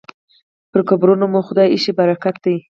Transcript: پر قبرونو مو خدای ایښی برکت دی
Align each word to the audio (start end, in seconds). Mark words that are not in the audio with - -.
پر 0.71 0.81
قبرونو 0.89 1.25
مو 1.31 1.39
خدای 1.47 1.67
ایښی 1.71 1.91
برکت 1.99 2.35
دی 2.43 2.55